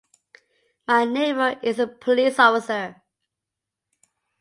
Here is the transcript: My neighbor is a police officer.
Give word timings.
My 0.87 1.05
neighbor 1.05 1.59
is 1.61 1.77
a 1.77 1.85
police 1.85 2.39
officer. 2.39 3.03